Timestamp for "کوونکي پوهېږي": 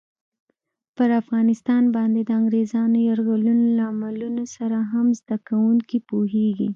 5.47-6.69